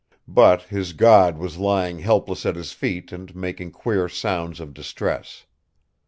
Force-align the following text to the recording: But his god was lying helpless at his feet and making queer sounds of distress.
But 0.27 0.63
his 0.63 0.93
god 0.93 1.37
was 1.37 1.59
lying 1.59 1.99
helpless 1.99 2.43
at 2.47 2.55
his 2.55 2.71
feet 2.71 3.11
and 3.11 3.35
making 3.35 3.69
queer 3.69 4.09
sounds 4.09 4.59
of 4.59 4.73
distress. 4.73 5.45